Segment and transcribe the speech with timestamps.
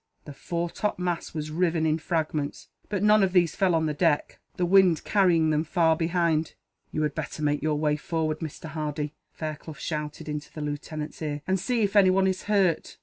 [0.25, 3.93] The fore top mast was riven in fragments, but none of these fell on the
[3.93, 6.53] deck, the wind carrying them far ahead.
[6.91, 8.65] "You had better make your way forward, Mr.
[8.69, 12.97] Hardy," Fairclough shouted, into the lieutenant's ear, "and see if anyone is hurt."